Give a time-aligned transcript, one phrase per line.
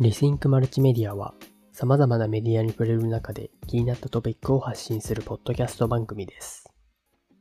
[0.00, 1.34] リシンクマルチメディアは
[1.72, 6.70] 様々なメディアに触れる中で気になったトピックを発信するポッドキャスト番組です。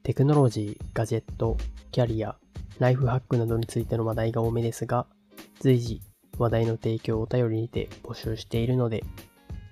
[0.02, 1.56] テクノロジー、ガジェット、
[1.92, 2.36] キャリア、
[2.80, 5.06] ライフハックなどについての話題が多めですが、
[5.60, 6.02] 随時
[6.40, 9.04] 話題の提供をお便りにて募集しているので、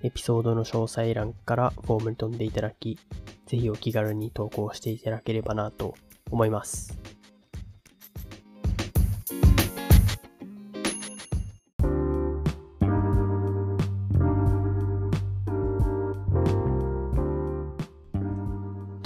[0.04, 3.00] エピソードの詳細欄からフォームに飛んでいただき、
[3.48, 5.96] ぜひお気軽に投稿していただければなと
[6.30, 7.05] 思います。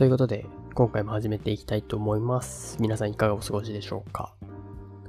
[0.01, 2.79] ということで、今回も始めていきたいと思います。
[2.81, 4.35] 皆さんいかがお過ごしでしょうか？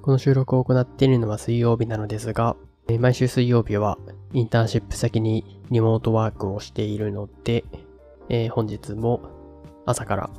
[0.01, 2.57] この収録を行っているのは水曜日なのですが、
[2.99, 3.97] 毎週水曜日は
[4.33, 7.63] インターンシップ先にリモートワークをしているので、
[8.27, 9.21] えー本日も
[9.85, 10.29] 朝から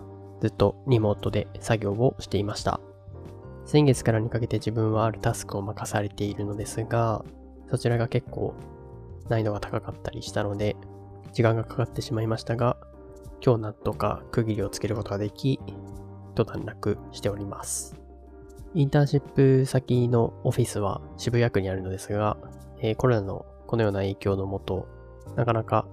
[0.43, 2.79] ずっとリモートで作業をしていました。
[3.65, 7.25] 先月からにかけて自分はあるタスクを任されているのですが、
[7.71, 8.53] そちらが結構
[9.31, 10.77] 難易度が高かったりしたので、
[11.33, 12.77] 時間がかかってしまいましたが、
[13.45, 15.59] 今日なんとか区切りをつけることができ、
[16.35, 17.97] 一段落しております。
[18.75, 22.37] インターンシップ先のオフィスは渋谷区にあるのですが、
[22.79, 24.87] えーコロナのこのような影響のもと、
[25.35, 25.87] なかなか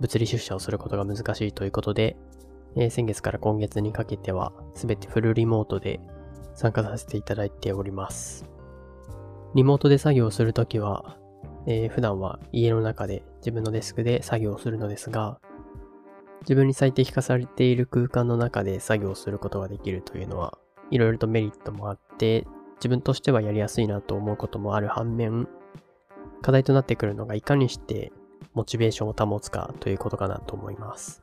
[0.00, 2.16] 物理出社をすることが難しいということで、
[2.74, 6.00] えー先月から今月にかけては全てフルリモートで
[6.54, 8.44] 参加させていただいております。
[9.54, 11.16] リモートで作業するときは、
[11.66, 15.38] えー普段は家の中で自分のデスクで作業をするのですが、
[16.42, 20.58] 自分に最適化されている空間の中で作業することができるというのは、
[20.90, 25.48] いろいろとメリットもあって、自分としてはやりやすいなと思うこともある反面、
[26.42, 28.12] 課題となってくるのがいかにして
[28.54, 31.22] モチベーションを保つかということかなと思います。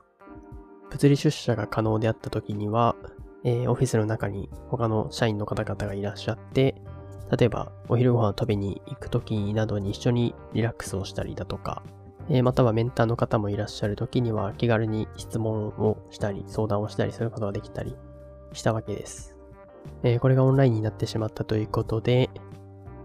[0.90, 2.96] 物理出社が可能であった時には、
[3.44, 6.76] えーオフィスの中に他の社員の方々がいらっしゃって、
[7.38, 11.84] 例えばお昼ご飯を食べに行く時などに一緒にリラックスをしたりだとか、
[12.30, 17.96] えまたはメンターの方もいらっしゃる時には気軽に質問をしたり相談をしたりすることができたり
[18.54, 19.36] したわけです。
[20.04, 22.30] えこれがオンラインになってしまったということで、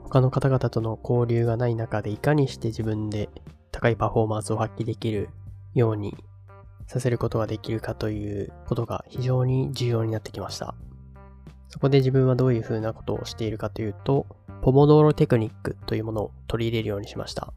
[0.04, 3.28] 他の方々との交流がない中でいかにして自分で
[3.70, 5.28] 高いパフォーマンスを発揮できる
[5.75, 6.16] ように
[6.87, 10.75] させることができるかということが非常に重要になってきました。
[11.69, 14.26] そこで自分はどういうふうなことをしているかというと、
[14.62, 17.52] ポモドーロテクニックというものを取り入れるようにしました。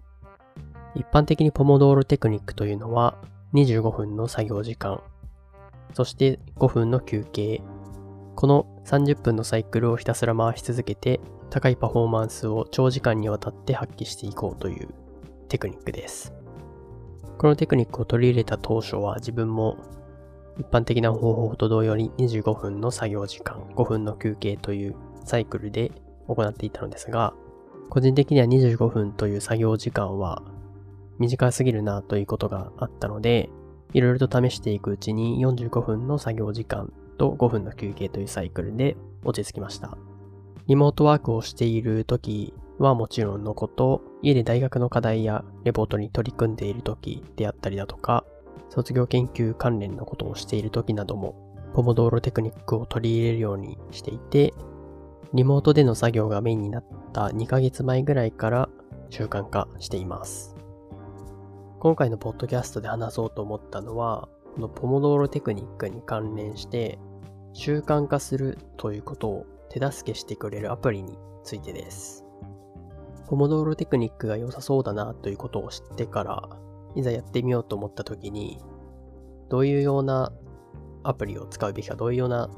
[0.96, 3.16] 一般的にポモドーロテクニックというのは
[3.54, 5.02] 25分の作業時間、
[5.94, 7.62] そして5分の休憩、
[8.36, 14.90] この30分のサイクルをひたすら回し続けて高いパフォーマンスを長時間にわたって発揮していこうという
[15.50, 16.34] テクニックです。
[17.38, 19.78] このテクニックを取り入れた当初は自分も
[20.60, 25.92] 一般的な方法と同様に25分の作業時間、5分の休憩というサイクルで
[26.28, 27.34] 行っていたのですが、
[27.90, 30.44] 個人的には25分という作業時間は
[31.20, 33.50] 短すぎるなということがあったので、
[33.94, 39.98] いろいろと試していくうちに45分の作業時間と5分の休憩というサイクルで落ち着きました。
[40.68, 48.26] リモートワークをしている時はもちろんのこと、家で大学の課題やレポートに取り組んでいる時であったりだとか、
[48.70, 51.36] 卒業研究関連のことをしている時なども、
[51.74, 54.54] ポモドーロテクニックを取り入れるようにしていて、
[55.34, 58.70] リモートでの作業がメインになった2ヶ月前ぐらいから
[59.10, 60.53] 習慣化しています。
[61.84, 66.98] 今回のポッドキャストで話そうと思ったのは、このポモドーロテクニックに関連して、
[67.52, 72.24] 習慣化するということを手助けしてくれるアプリについてです。
[73.28, 76.50] ポモドーロテクニックが良さそうだなということを知ってから、
[76.96, 78.60] いざやってみようと思った時に、
[79.50, 80.32] どういうような
[81.04, 82.50] アプリを使うべきか、どういうような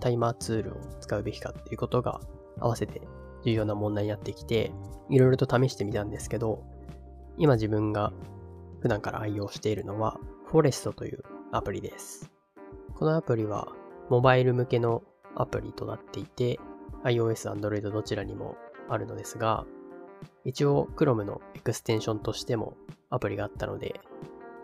[0.00, 2.20] タイマーツールを使うべきかっていうことが
[2.58, 3.00] 合わせて
[3.44, 4.72] 重要な問題になってきて、
[5.08, 6.64] いろいろと試してみたんですけど、
[7.38, 8.12] 今自分が
[8.82, 11.22] 普段から愛用しているのは、フォレストという
[11.52, 12.32] アプリです。
[12.96, 13.68] このアプリは、
[14.10, 15.04] モバイル向けの
[15.36, 16.58] アプリとなっていて、
[17.04, 18.56] iOS、Android どちらにも
[18.88, 19.64] あるのですが、
[20.44, 22.76] 一応 Chrome のエクステンションとしても
[23.08, 24.00] アプリがあったので、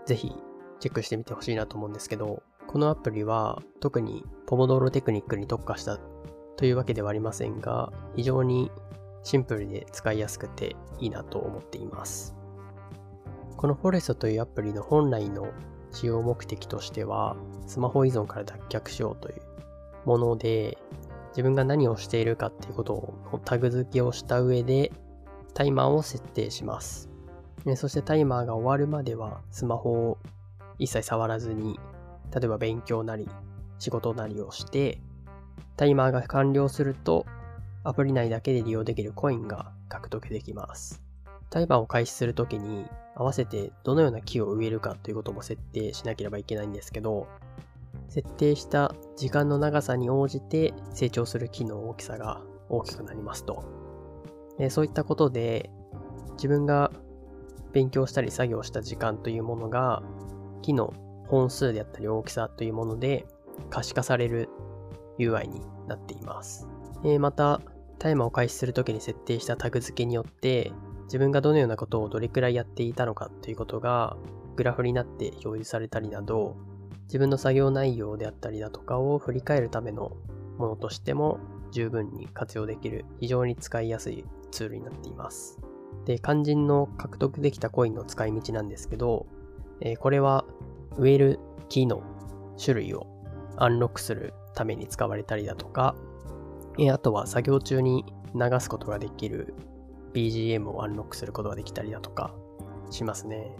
[0.04, 0.34] ぜひ
[0.80, 5.98] チェックしてみてほしいなと思うんですけど、このアプリは特にポモドーロテクニックに特化した
[6.56, 8.72] というわけではありませんが、非常に
[9.22, 12.37] シンプルで使いやすくていいなと思っています。
[13.58, 15.48] このフォレストというアプリの本来の
[15.90, 19.42] 使用目的としては、スマホ依存から脱却しようという
[20.04, 20.78] もので、
[21.30, 24.92] 自分が何をしているかっていうことをタグ付けをした上で、
[25.54, 27.10] タイマーを設定します。
[27.74, 30.18] そしてタイマーが終わるまではスマホを
[30.78, 31.80] 一切触らずに、
[32.32, 33.28] 例えば勉強なり
[33.80, 35.00] 仕事なりをして、
[35.76, 37.26] タイマーが完了すると、
[37.82, 41.02] アプリ内だけで利用できるコインが獲得できます。
[41.50, 42.86] タイマーを開始するときに
[43.18, 47.26] 合わせてどのような木を植えるかということも設定しなければいけないんですけど、
[48.08, 53.64] 設定した時間の長さに応じて成長する木の大きさが大きくなりますと。
[54.70, 55.70] そういったことで
[56.34, 56.92] 自分が
[57.72, 60.02] 勉強したり作業した時間というものが
[60.62, 60.94] 木の
[61.26, 63.26] 本数であったり大きさというもので
[63.68, 64.48] 可視化される
[65.18, 66.68] UI になっています。
[67.20, 67.60] また、
[67.98, 70.72] タイマーを開始するときに設定したタグ付けによって
[71.08, 74.16] 自分がどのようなことをどれくらいやっていたのかということが
[74.56, 76.56] グラフになって表示されたりなど
[77.04, 80.12] 自分の作業内容であったりだとかを振り返るための
[80.58, 81.40] ものとしても
[81.72, 85.58] 十分に活用できる非常に使いやすいツールになっています。
[86.04, 89.26] で、肝心の獲得できたコインの使い道なんですけど、
[89.80, 90.44] えー、これは
[90.96, 91.38] 植える
[91.68, 92.02] 木の
[92.62, 93.06] 種類を
[93.56, 95.94] アンロックするために使われたりだとか、
[96.78, 99.54] えー、あとは作業中に流すことができる
[100.18, 102.34] BGM をアンロックすることができたりだとか
[102.90, 103.54] しますね。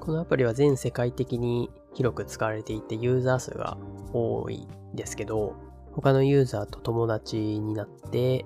[0.00, 3.78] このアプリは全世界的に広く使われていてユーザー数が
[4.12, 5.54] 多いですけど、
[5.92, 8.44] 他のユーザーと友達になって、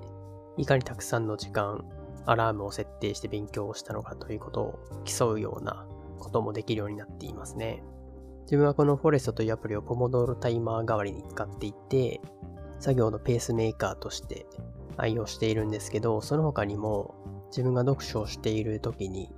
[0.57, 1.85] いかにたくさんの時間、
[2.25, 5.87] アラームを設定して勉強をしたのかということを競うような
[6.21, 7.83] こともできるようになっていますね。
[8.43, 12.21] 自分はこのフォレストというアプリをポモドーロタイマー代わりに使っていて、
[12.79, 14.47] 作業のペースメーカーとして
[14.97, 17.15] 愛用しているんですけど、その他にも
[17.51, 19.31] 自分が読書をしている時に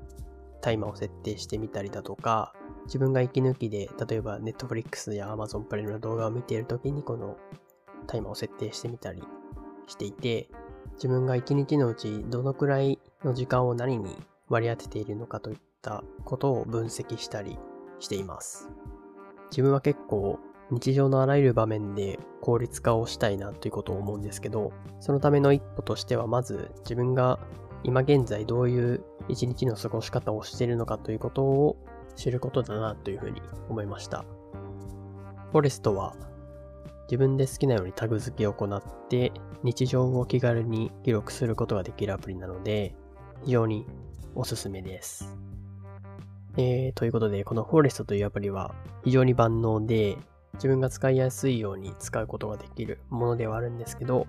[0.61, 2.55] タイマーを設定してみたりだとか、
[2.85, 7.37] 自分が息抜きで、例えば Netflix や Amazon プライの動画を見ている時にこの
[8.07, 9.23] タイマーを設定してみたり
[9.87, 10.49] していて、
[10.95, 14.17] 自分が一日のうちどのくらいの時間を何に
[14.49, 17.59] 割り当てているのかといったことを分析したり
[17.99, 18.69] しています。
[19.51, 20.39] 自分は結構
[20.71, 27.41] 日常のあらゆる場面で効率化をしたいなということを思うんですけど、そのための一歩としてはまず自分が
[27.85, 31.77] 今現在どういう一日の過ごし方をしているのかということを
[32.17, 34.25] 知ることだなというふうに思いました。
[35.51, 36.15] フォレストは
[37.05, 39.33] 自分で好きなようにタグ付けを行って
[39.63, 42.95] 日常を気軽に記録することができるアプリなので
[43.45, 43.87] 非常に
[44.35, 45.37] おすすめです。
[46.57, 48.75] えー、ということで、このフォレストというアプリは
[49.05, 50.19] 非常に万能で
[50.55, 54.27] 自分が使いやすいように使うことができるものではあるんですけど、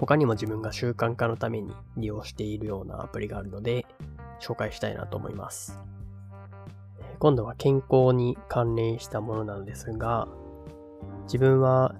[0.00, 3.84] 他にも自分が習慣化のために利用しているようなアプリがあるので、
[4.40, 5.78] 紹介したいなと思います。
[7.18, 10.26] 今度は健康に関連したものなのですが、
[11.24, 11.94] 自分は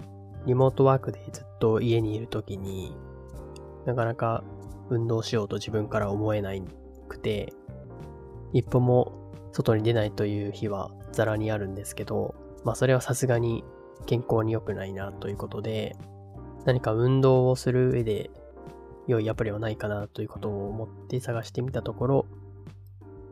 [0.47, 2.97] リモートワークでずっと家にいるときに
[3.85, 4.43] なかなか
[4.89, 6.53] 運動しようと自分から思えな
[7.07, 7.53] くて、
[8.55, 9.13] 一歩も
[9.53, 13.63] 外に出ないという日はザラにあるんですけど、まあそれはさすがに
[14.07, 15.97] 健康に良くないなということで、
[16.65, 18.31] 何か運動をする上で
[19.07, 22.27] 良いアプリはないかなということを思って探してみたところ、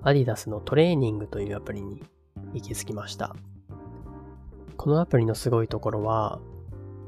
[0.02, 2.02] アディダスのトレーニングというアプリに
[2.54, 3.34] 行き着きました。
[4.76, 6.40] このアプリのすごいところは、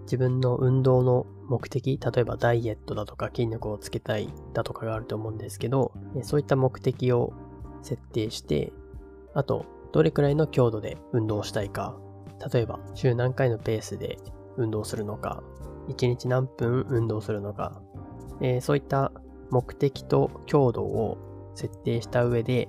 [0.03, 5.93] 自分の運動の目的、例えばダイエットだとか筋力をつけたいだとかがあると思うんですけど、
[6.23, 7.33] そういった目的を
[7.83, 8.73] 設定して、
[9.35, 11.97] あと、どれくらいの強度で運動したいか、
[12.53, 14.19] 例えば週何回のペースで
[14.57, 15.43] 運動するのか、
[15.91, 17.81] 1日何分運動するのか、
[18.41, 19.13] えー、そういった
[19.51, 21.19] 目的と強度を
[21.55, 22.69] 設定した上で、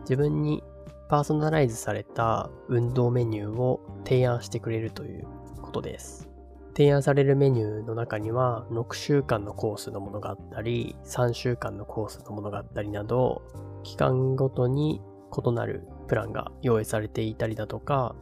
[0.00, 0.62] 自分に
[1.08, 5.26] パーソナライズされた運動メニューを提案してくれるという
[5.62, 6.30] ことです。
[6.76, 13.42] 提案されるメニューの中には6週間のコースのものがあったり3週間のコースのものがあったりなど
[13.82, 15.02] 期間ごとに
[15.46, 18.14] 異なるプランが用意されていたりだとか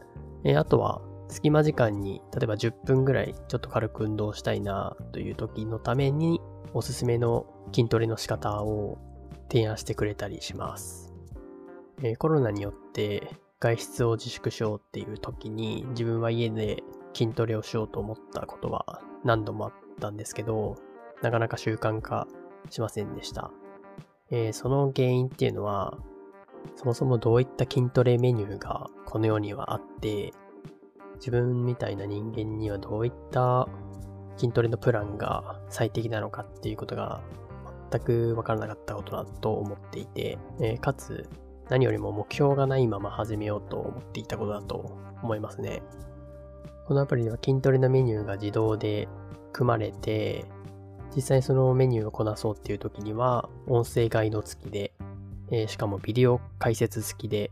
[0.57, 6.41] あとは隙間時間に例えば10分ぐらいちょっと軽く運動したいなという時のために
[6.73, 8.99] おすすめの筋トレの仕方を
[9.51, 11.13] 提案してくれたりします。
[12.03, 13.31] えコロナによって
[13.61, 16.83] 外出を自粛しようっていう時に自分は家で
[17.13, 20.77] 筋トレをしようと思ったことは何度もあったんですけど、
[21.23, 22.29] なかなか習慣化
[22.71, 23.51] しませんでした。
[24.31, 25.99] えー、その原因っていうのは、
[26.77, 30.33] そもそもどういった筋トレメニューがこの世にはあって、
[31.19, 33.69] 自分みたいな人間にはどういった
[34.37, 37.21] 筋トレのプランが最適なのかっていうことが
[37.91, 41.29] 全くわからなかったことだと思っていて、えー、かつ
[41.69, 45.83] 何よりも目標がないまま始めようと思っていたことだと思いますね。
[46.87, 49.09] このアプリでは筋トレのメニューが自動で
[49.53, 50.47] 組まれて、
[51.15, 54.95] 実際そのメニューをこなそうっていう時には、音声ガイド付きで、
[55.51, 57.51] えー、しかもビデオ解説付きで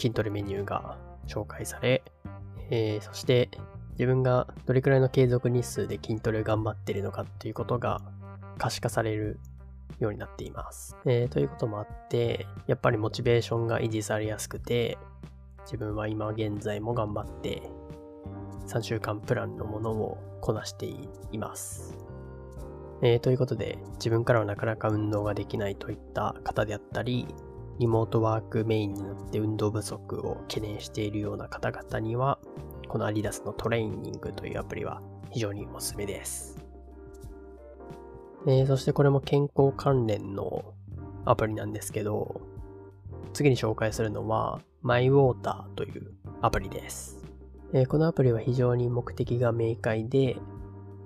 [0.00, 2.02] 筋トレメニューが紹介され、
[2.70, 3.50] えー、そして
[3.92, 8.00] 自分がどれくらいの継続日数で筋トレを頑張ってるのかっていうことが
[8.58, 9.38] 可視化される
[9.98, 10.96] ようになっています。
[11.04, 14.98] えー、ということもあって、やっぱりモチベーションが維持されやすくて、
[15.64, 17.62] 自分は今現在も頑張って
[18.66, 21.98] 3週間プランのものをこなしています。
[23.02, 27.26] えー、ということで、自分からはなかなか運動ができないといった方であったり、
[27.80, 32.38] リモートワークメインになって運動不足を懸念しているような方々には、
[32.88, 36.62] このアディダスのトレーニングというアプリは非常におすすめです。
[38.46, 40.74] えー、そしてこれも健康関連の
[41.24, 42.42] アプリなんですけど、
[43.32, 47.24] 次に紹介するのは MyWater というアプリです。
[47.72, 50.36] えー、このアプリは非常に目的が明快で、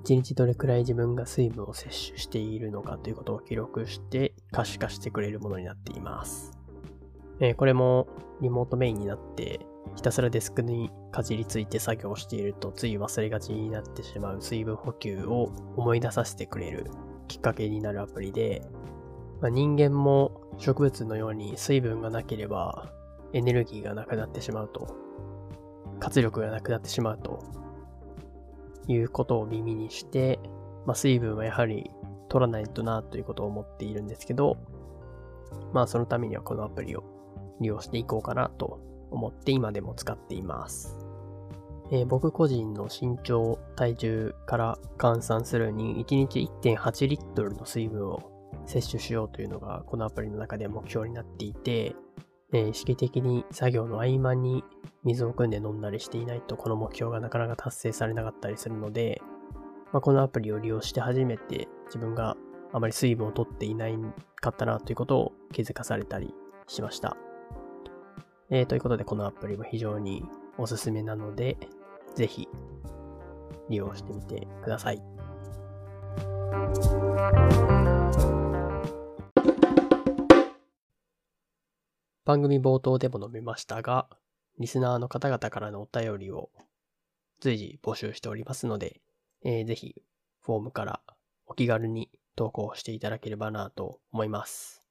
[0.06, 6.63] 1日どれくらい自分が水分を摂取しているのかということを記録して可視化してくれるものになっています。
[7.44, 8.08] えー、これも
[8.40, 9.60] リモートメインになって
[9.96, 16.86] ひたすらデスクにかじりついて作業しているとつい忘れがちになってしまう水分補給を思い出させてくれる
[17.28, 18.66] きっかけになるアプリで、
[19.42, 22.90] まあ、人間も植物のように水分がなければ
[23.34, 24.96] エネルギーがなくなってしまうと
[26.00, 27.44] 活力がなくなってしまうと
[28.88, 30.40] いうことを耳にして、
[30.86, 31.90] まあ、水分はやはり
[32.30, 34.56] 取らないとなということを思っているんですけど、
[35.72, 37.13] まあそのためにはこのアプリを
[37.60, 38.80] 利用していこうかなと
[39.10, 40.98] 思って今でも使っています。
[41.90, 48.30] えー、僕個人の身長、体重から換算するに1日1.8リットルの水分を
[48.66, 51.94] 摂取しようというのがこのアプリの中で目標になっていて、
[52.52, 54.64] えー、意識的に作業の合間に
[55.04, 59.20] 水を汲んで飲んだりしていないとこの目標がなかなか達成されなかったりするので、
[59.92, 62.36] まあ、このアプリを利用して初めて自分が
[62.72, 63.98] あまり水分を取っていない
[64.40, 66.34] かったなということを気づかされたり
[66.66, 67.16] しました。
[68.50, 70.22] えー、ということでこのアプリも非常に
[70.58, 71.56] おすすめなので、
[72.14, 72.46] ぜひ
[73.68, 75.02] 利用してみてください。
[82.24, 84.08] 番組冒頭でも述べましたが、
[84.58, 86.50] リスナーの方々からのお便りを
[87.40, 89.00] 随時募集しておりますので、
[89.42, 89.94] えー、ぜひ
[90.40, 91.00] フォームから
[91.46, 94.82] お気軽に投稿していただければなと思います。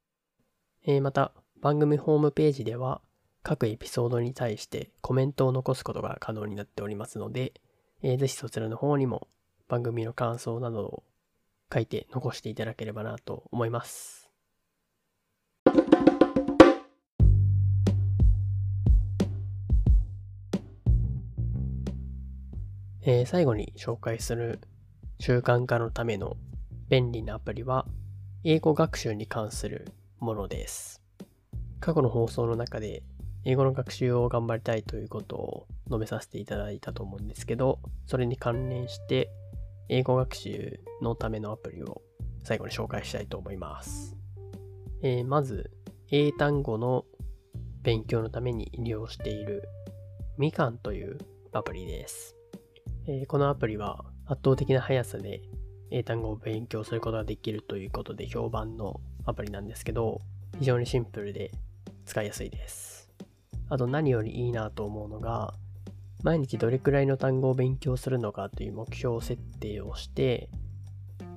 [0.86, 3.02] えー、また、番組ホームページでは
[3.44, 7.52] 各エピソードに対してコメントを残すことが可能になっておりますので、
[8.02, 9.28] えー、ぜひそちらの方にも
[9.68, 11.04] 番組の感想などを
[11.72, 14.30] 書いて残していただければなと思います。
[23.06, 24.62] えー、最後に紹介する
[25.20, 26.38] 習慣化のための
[26.88, 27.86] 便利なアプリは
[28.46, 31.02] 英語学習に関するものです。
[31.82, 33.04] 過去の放送の中で
[33.46, 39.30] 英語の学習を頑張りたいということを述べさせていただいたと思うんですけど、それに関連して
[39.90, 42.02] 英語学習のためのアプリを
[42.44, 44.16] 最後に紹介したいと思います。
[45.02, 45.72] えー、まず、
[46.10, 47.06] 英単語の
[47.82, 49.68] 勉強のために利用している
[50.38, 51.18] みかんという
[51.52, 52.36] アプリです。
[53.08, 55.42] えー、このアプリは圧倒的な速さで
[55.92, 60.22] 英単語を勉強することができるということで評判のアプリなんですけど、
[60.60, 61.52] 非常にシンプルで
[62.06, 63.03] 使いやすいです。
[63.74, 65.56] あと何よりいいなと思うのが、
[66.22, 70.48] 毎日どれくらいの単語を勉強するのかという目標設定をして、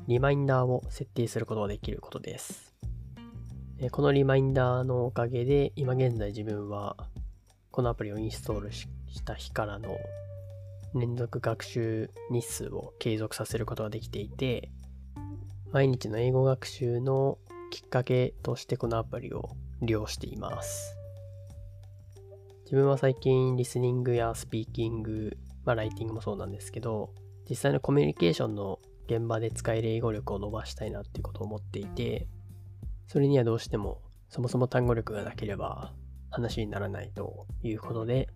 [0.07, 2.75] リマインダーを設定することができることです。
[3.91, 6.99] このリマインダーのおかげで、今現在自分は
[7.71, 8.87] このアプリをインストールし
[9.25, 9.97] た日からの
[10.95, 14.69] 連続学習日数を継続させることができていて、
[15.73, 17.39] 毎日の英語学習の
[17.71, 20.99] きっかけとしてこのアプリを利用しています。
[22.67, 27.15] 自分は最近リスニングやスピーキング、まあライティングもそうなんですけど、
[27.49, 32.27] 実際のコミュニケーションの現場で使える英語力を伸ばしたいなっていうことを思っていて、
[33.07, 35.93] それにはどうしてもそもそも単語力がなければ
[36.29, 38.29] 話にならないということで、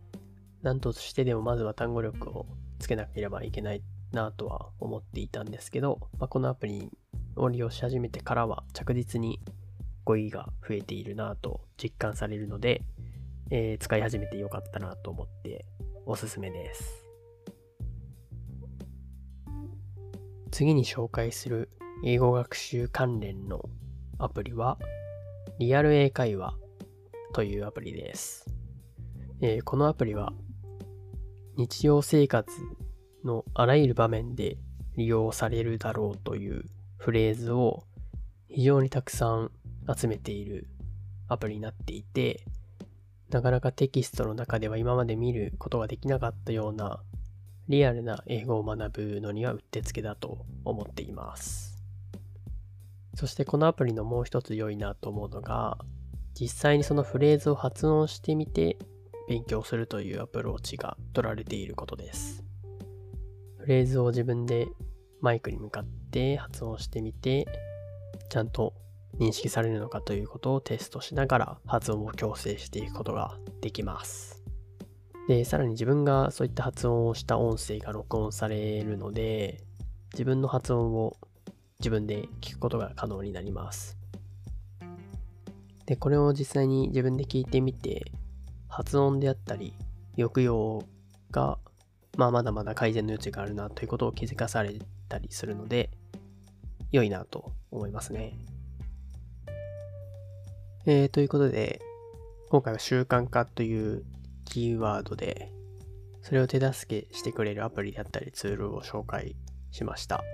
[0.63, 2.47] 何としてでもまずは単語力を
[2.79, 3.83] つけなければいけない
[4.13, 6.89] なとは思っていたんですけど、まあ、このアプリ
[7.35, 9.41] を利用し始めてからは着実に
[10.05, 12.85] 語彙が増えているなと実感されるので、
[13.51, 15.67] えー、使い始めてよかったなと思って
[16.07, 17.05] おすすめです。
[20.53, 21.71] 次に紹介する
[22.05, 23.63] 英語学習関連の
[24.19, 24.79] アプリは
[25.59, 26.55] リアル英会話
[27.33, 28.47] というアプリです。
[29.41, 30.33] えー、このアプリは
[31.57, 32.51] 日常生活
[33.25, 34.59] のあらゆる場面で
[34.97, 36.65] 利用されるだろうという
[36.99, 37.85] フレーズを
[38.49, 39.51] 非常にたくさん
[39.93, 40.69] 集めている
[41.29, 42.45] アプリになっていて、
[43.31, 47.01] なかなかテキストの中では今まで見ることができなかったような
[47.69, 51.79] リアルな英語を学ぶのにはうってつけだと思っています。
[53.15, 55.79] そしてこのアプリのもう一つ良いなと思うのが、
[56.35, 58.79] 実際にそのフレーズを発音してみて
[59.29, 62.43] 勉強するというアプローチが取られていることです。
[63.59, 64.67] フレーズを自分で
[65.21, 67.47] マイクに向かって発音してみて、
[68.29, 68.75] ちゃんと
[69.19, 74.43] 認識されるのかということをテストしながら発音を矯正していくことができます。
[75.29, 79.63] で、さらに自分がそういった発音をした音声が録音されるので、
[80.13, 81.17] 自分の発音を
[81.79, 83.97] 自分で聞くことが可能になります。
[85.87, 88.13] で、これを実際に自分で聞いてみて、
[88.69, 89.75] 発音であったり、
[90.17, 90.85] 抑揚
[91.31, 91.59] が、
[92.17, 95.91] まあまだまだ改善の余地があるなということを気づかされたりするので、
[96.93, 98.37] 良いなと思いますね。
[100.87, 101.83] えー、ということで、
[102.49, 104.03] 今回は習慣化という
[104.47, 105.53] キーワードで、
[106.23, 109.37] それを手助けしてくれるアプリであったりツールを紹介
[109.71, 110.25] しました。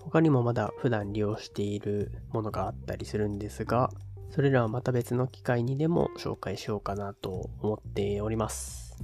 [0.00, 3.90] 他にもまだ普段利用しているものがあったりするんですが、
[4.30, 8.96] それらはまた別の機会にでも紹介しようかなと思っております。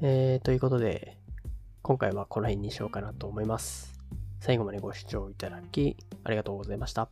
[0.00, 1.18] えー、ということで、
[1.82, 3.98] 今回はこの辺にしようかなと思います。
[4.40, 7.10] 最後までご視聴いただきありがとうございました。